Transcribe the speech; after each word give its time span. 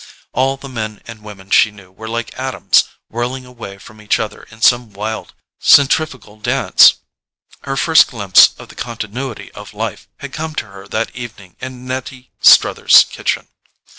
All 0.33 0.57
the 0.57 0.67
men 0.67 0.99
and 1.05 1.21
women 1.21 1.51
she 1.51 1.69
knew 1.69 1.91
were 1.91 2.07
like 2.09 2.33
atoms 2.35 2.85
whirling 3.11 3.45
away 3.45 3.77
from 3.77 4.01
each 4.01 4.19
other 4.19 4.47
in 4.49 4.59
some 4.59 4.91
wild 4.93 5.35
centrifugal 5.59 6.37
dance: 6.39 6.95
her 7.65 7.77
first 7.77 8.07
glimpse 8.07 8.55
of 8.57 8.69
the 8.69 8.75
continuity 8.75 9.51
of 9.51 9.75
life 9.75 10.07
had 10.17 10.33
come 10.33 10.55
to 10.55 10.65
her 10.65 10.87
that 10.87 11.15
evening 11.15 11.55
in 11.61 11.85
Nettie 11.85 12.31
Struther's 12.41 13.03
kitchen. 13.03 13.47